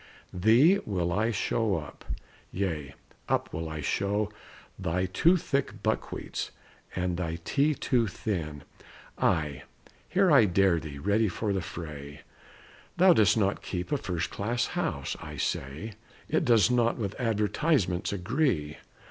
Thee 0.33 0.79
will 0.83 1.13
I 1.13 1.29
show 1.29 1.75
up 1.77 2.03
yea, 2.51 2.95
up 3.29 3.53
will 3.53 3.69
I 3.69 3.81
show 3.81 4.31
Thy 4.79 5.05
too 5.05 5.37
thick 5.37 5.83
buckwheats, 5.83 6.49
and 6.95 7.17
thy 7.17 7.35
tea 7.45 7.75
too 7.75 8.07
thin. 8.07 8.63
Ay! 9.19 9.61
here 10.09 10.31
I 10.31 10.45
dare 10.45 10.79
thee, 10.79 10.97
ready 10.97 11.27
for 11.29 11.53
the 11.53 11.61
fray! 11.61 12.21
Thou 12.97 13.13
dost 13.13 13.37
not 13.37 13.61
"keep 13.61 13.91
a 13.91 13.97
first 13.99 14.31
class 14.31 14.65
house," 14.73 15.15
I 15.21 15.37
say! 15.37 15.93
It 16.27 16.45
does 16.45 16.71
not 16.71 16.97
with 16.97 17.11
the 17.11 17.21
advertisements 17.21 18.11
agree. 18.11 18.77